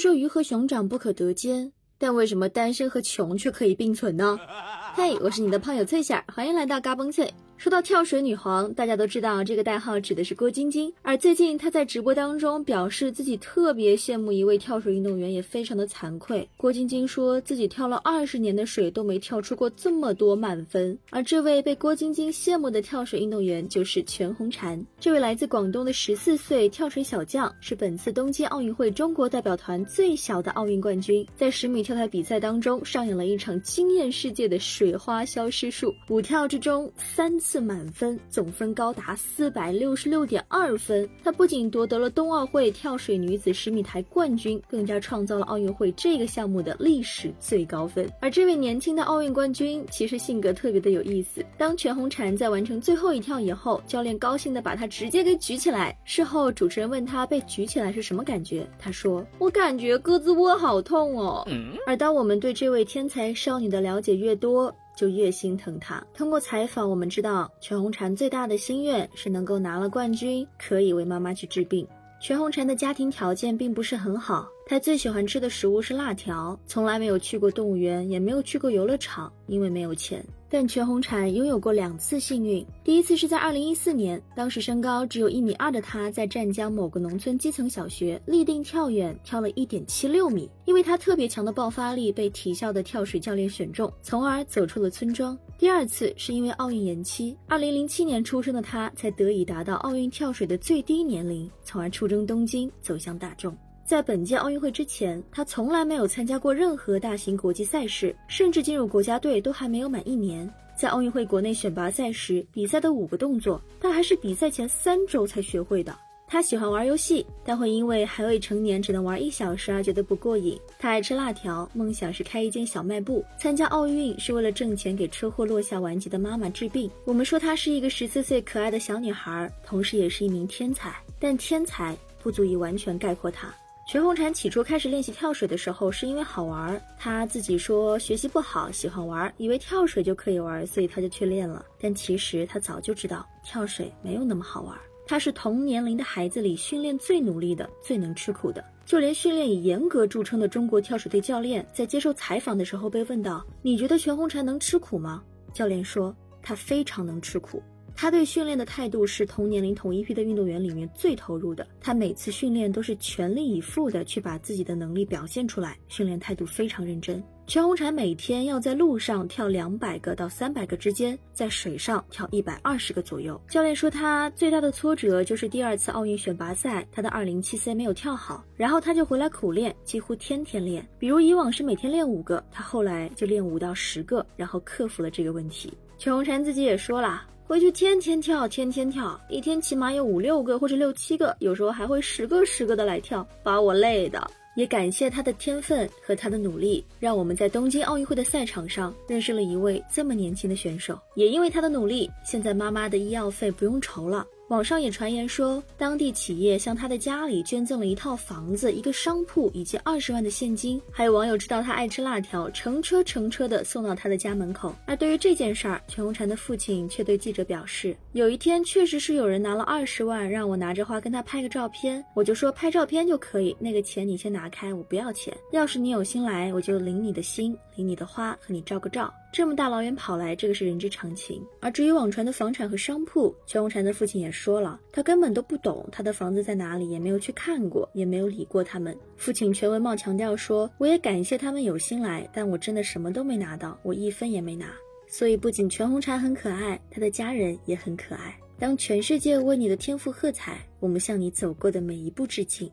[0.00, 4.40] 说鱼和熊掌不可得兼，但为什么单身和穷却可以并存呢？
[4.96, 7.30] 嘿，我是你的胖友翠儿，欢迎来到嘎嘣脆。
[7.60, 10.90] 说到跳水女皇，大家都知道这个代号指的是郭晶晶。
[11.02, 16.48] 而最近她在直播当中表示自己特别羡慕一位跳水运动员，也非常的惭愧。
[16.56, 20.98] 郭晶晶说自己跳了二十年的水都没跳出过这么多满分。
[21.10, 24.82] 而这位被郭晶晶羡慕的跳水运动员就是全红婵。
[24.98, 31.26] 这位来自广东的十四岁跳水小将，是本次东京奥运会中国代表团最小的奥运冠军。
[31.36, 37.49] 在十米跳台比赛当中，上演了一场惊艳世界的水花消失术，五跳之中三次。
[37.50, 41.08] 次满分，总分高达四百六十六点二分。
[41.24, 48.08] 她不仅夺得了冬奥会跳水女子十米台冠军，更加创造了奥运会这个项目的历史最高分。
[48.20, 51.44] 而这位年轻的奥运冠军，其实性格特别的有意思。
[51.58, 55.98] 当全红婵在完成最后一跳以后，教练高兴的把她直接给举起来。
[56.04, 61.44] 事后主持人问她被举起来是什么感觉，她说：“我感觉胳肢窝好痛哦。”
[61.84, 66.06] 而当我们对这位天才少女的了解越多，就越心疼他。
[66.12, 71.88] 通过采访，我们知道全红婵最大的心愿是能够拿了冠军，可以为妈妈去治病。
[72.20, 80.22] 全红婵的家庭条件并不是很好，她最喜欢吃的食物是辣条，从来没有去过动物园，也没有去过游乐场，因为没有钱。
[80.50, 95.38] 但全红婵拥有过两次幸运，第一次是在二零一四年，当时身高只有一米二的她，在湛江某个农村基层小学立定跳远，跳了一点七六米，因为她特别强的爆发力，被体校的跳水教练选中，从而走出了村庄。
[95.56, 103.56] 第二次是因为奥运延期，二零零七年出生的她才得以达到奥运跳水的最低年龄，从而出征东京，走向大众。
[103.90, 110.48] 在本届奥运会之前，他从来没有参加过任何大型国际赛事，甚至进入国家队都还没有满一年。
[110.76, 115.92] 在奥运会国内选拔赛时，比赛的五个动作，他还是比赛前三周才学会的。
[116.28, 120.56] 他喜欢玩游戏，但会因为还未成年，只能玩一小时而觉得不过瘾。
[120.78, 123.24] 他爱吃辣条，梦想是开一间小卖部。
[123.40, 126.88] 参加奥运是为了挣钱给车祸落下顽疾的妈妈治病。
[127.04, 133.52] 我们说她是一个十四岁可爱的小女孩，同时也是一名天才，但天才不足以完全概括她。
[133.90, 136.80] 全红婵起初开始练习跳水的时候，是因为好玩。
[136.96, 141.66] 她自己说学习不好，喜欢玩，以为跳水就可以玩，所以她就去练了。
[141.80, 144.78] 但其实她早就知道跳水没有那么好玩。
[145.08, 148.64] 她是同年龄的孩子里训练最努力的，最能吃苦的。
[148.86, 155.20] 就连训练以严格著称的中国跳水队教练，在接受采访的时候被问到：“你觉得全红婵能吃苦吗？”
[155.52, 157.60] 教练说：“她非常能吃苦。”
[158.00, 161.66] 他对训练的态度是同年龄同一批的运动员里面最投入的。
[161.82, 167.22] 他每次训练都是全力以赴的去把自己的能力表现出来，训练态度非常认真。
[167.46, 173.38] 全红婵每天要在路上跳两百个到三百个之间，在水上跳一百二十个左右。
[173.50, 180.88] 教练说他最大的挫折就是第二次奥运选拔赛，他的二零七 C 没有跳好，然后他就回来苦练，几乎天天练。
[180.98, 185.74] 比如以往是每天练五个，他后来就练五到十个，然后克服了这个问题。
[185.98, 187.26] 全红婵自己也说了。
[187.50, 194.24] 回去天天跳，天天跳，一天起码有五六个或者六七个，有时候还会十个十个的来跳，把我累的。
[194.54, 200.96] 也感谢他的天分和他的努力，让我们在东京奥运会的赛场上认识了一位这么年轻的选手。
[201.16, 204.24] 也因为他的努力，现在妈妈的医药费不用愁了。
[204.50, 210.82] 网上也传言说，当地企业向他的家里捐赠了一套房子、一个商铺以及二十万的现金。
[210.90, 214.74] 还有网友知道他爱吃辣条，乘车乘车的送到他的家门口。
[214.86, 225.32] 而对于这件事儿，全红婵的父亲却对记者表示，有一天确实是有人拿了二十万，让我拿着花跟他拍个照片，我就说拍照片就可以，那个钱你先拿开，我不要钱。
[225.52, 229.14] 要是你有心来，我就领你的心，领你的花，和你照个照。
[229.32, 231.40] 这么大老远跑来，这个是人之常情。
[231.60, 238.96] 而至于网传的房产和商铺，全红婵的父亲也说说了，他根本都不懂他的房子在哪里，也没有去看过，也没有理过他们。
[239.18, 244.72] 父亲全文茂强调说：“我也感谢他们有心来，但我真的什么都没拿到，我一分也没拿。
[245.06, 248.34] 所以不仅全红婵很可爱，他的家人也很可爱。
[248.58, 252.72] 当全世界为你的天赋喝彩，我们向你走过的每一步致敬。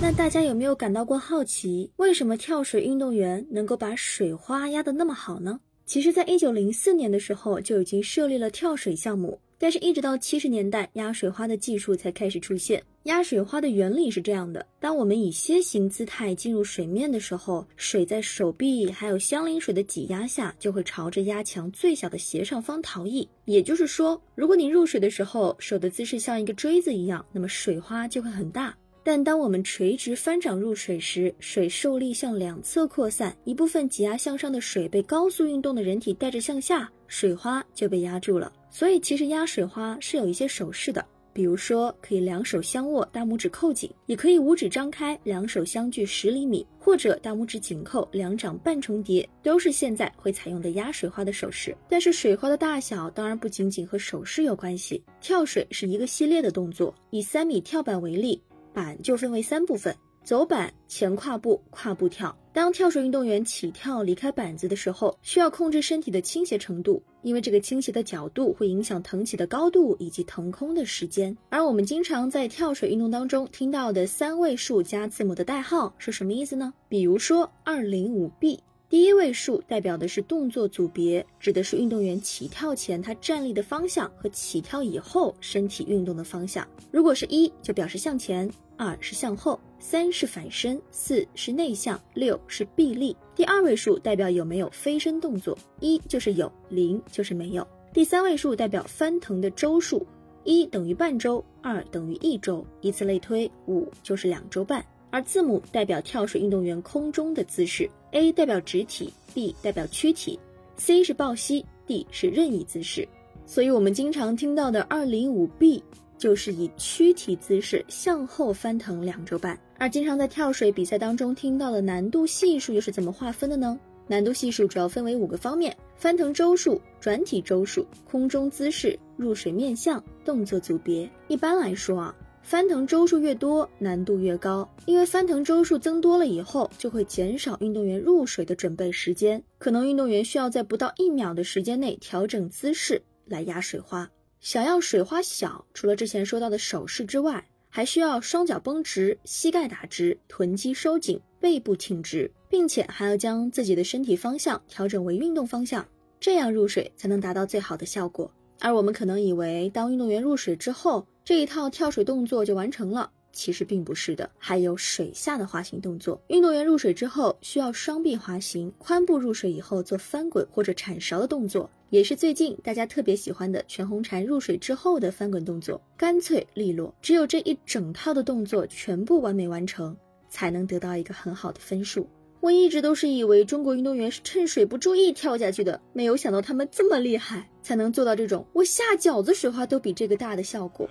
[0.00, 12.82] 那大家有没有感到过好奇，为什么跳水运动员能够把水花压得那么好呢？”其实，在一九零四年的时候就已经设立了跳水项目，但是一直到七十年代，压水花的技术才开始出现。
[13.04, 23.28] 压水花的原理是这样的：当我们以楔形姿态进入水面的时候，水在手臂还有相邻水的挤压下，就会朝着压强最小的斜上方逃逸。
[23.44, 28.76] 也就是说，如果你入水的时候手的姿势像一个锥子一样，那么水花就会很大。
[29.04, 38.52] 但当我们垂直翻掌入水时，水受力向两侧扩散，一部分挤压向上的水被高速运动的人体带着向下，水花就被压住了。
[38.72, 41.04] 所以其实压水花是有一些手势的。
[41.34, 51.74] 比如说可以两手相握，大拇指扣紧，也可以五指张开，两手相距十厘米，或者大拇指紧扣，两掌半重叠，都是现在会采用的压水花的手势。
[51.88, 56.94] 但是水花的大小当然不仅仅和手势有关系，跳水是一个系列的动作。
[57.08, 58.38] 以三米跳板为例，
[58.74, 59.96] 板就分为三部分。
[60.22, 62.36] 走板、前跨步、跨步跳。
[62.52, 71.34] 当跳水运动员起跳离开板子的时候，需要控制身体的倾斜程度，因为这个倾斜的角度会影响腾起的高度以及腾空的时间。
[71.48, 76.74] 而我们经常在跳水运动当中听到的三位数加字母的代号是什么意思呢？
[76.88, 78.62] 比如说二零五 B。
[78.92, 86.68] 第一位数代表的是动作组别，指的是运动员起跳前他站立的方向和起跳以后身体运动的方向。
[86.90, 88.46] 如果是一，就表示向前；
[88.76, 93.16] 二是向后；三是反身；四是内向；六是臂力。
[93.34, 97.66] 第二位数代表有没有飞身动作，一就是有，零就是没有。
[97.94, 100.06] 第三位数代表翻腾的周数，
[100.44, 104.84] 一等于半周，二等于一周，以此类推，五就是两周半。
[105.10, 110.38] 而字母代表跳水运动员空中的姿势，A 代表直体，B 代表躯体
[110.76, 113.06] ，C 是抱膝，D 是任意姿势。
[113.44, 115.82] 所以，我们经常听到的二零五 B
[116.16, 119.58] 就是以躯体姿势向后翻腾两周半。
[119.78, 123.78] 而经常在跳水比赛当中听到的难度系数又是怎么划分的呢？
[124.06, 131.08] 难度系数主要分为五个方面：翻腾周数、转体周数、空中姿势、入水面向、动作组别。
[131.28, 132.14] 一般来说啊。
[132.42, 144.10] 翻腾周数越多，难度越高，因为翻腾周数增多了以后，就会减少运动员入水的准备时间，可能运动员需要在不到一秒的时间内调整姿势来压水花。
[144.40, 155.86] 想要水花小，除了之前说到的手势之外，还需要双脚绷直，膝盖打直，臀肌收紧，背部挺直，并且还要将自己的身体方向调整为运动方向，
[156.20, 158.30] 这样入水才能达到最好的效果。
[158.60, 166.20] 而我们可能以为，当运动员入水之后，这一套跳水动作就完成了，其实并不是的，还有水下的滑行动作。
[166.26, 176.92] 运动员入水之后需要双臂滑行，髋部入水以后做翻滚或者铲勺的动作，也是最近大家特别喜欢的全红婵入水之后的翻滚动作，干脆利落。
[177.00, 179.96] 只有这一整套的动作全部完美完成，
[180.28, 182.08] 才能得到一个很好的分数。
[182.42, 190.90] 我一直都是以为中国运动员是趁水不注意跳下去的，没有想到他们这么厉害，才能做到这种我下饺子水花都比这个大的效果。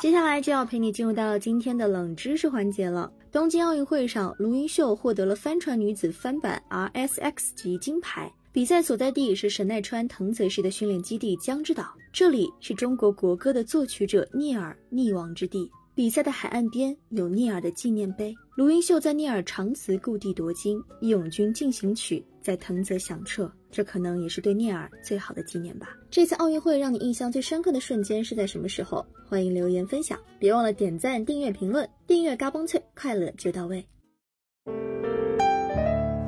[0.00, 3.12] 接下来就要陪你进入到今天的冷知识环节了。
[3.30, 15.70] 东京奥运会上，卢云秀获得了帆船女子帆板 RSX 级金牌，比赛所在地是神奈川藤泽市的训练基地江之岛，这里是中国国歌的作曲者聂耳溺亡之地。
[15.98, 25.88] 比赛的海岸边有聂耳的纪念碑，卢云秀在聂耳长辞故地夺金，《义勇军进行曲》在藤泽响彻，这可能也是对聂耳最好的纪念吧。
[26.08, 29.04] 这次奥运会让你印象最深刻的瞬间是在什么时候？
[29.28, 33.84] 欢迎留言分享，别忘了点赞、订阅、评论，订阅嘎嘣脆，快乐就到位。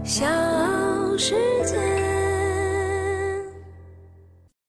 [0.02, 0.26] 小
[1.16, 2.09] 世界。